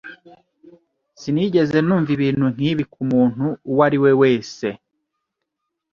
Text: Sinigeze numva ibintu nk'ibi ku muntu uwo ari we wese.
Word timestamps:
Sinigeze 1.19 1.77
numva 1.81 2.09
ibintu 2.17 2.45
nk'ibi 2.53 2.83
ku 2.93 3.01
muntu 3.11 3.45
uwo 3.69 3.81
ari 3.87 3.97
we 4.03 4.11
wese. 4.21 4.67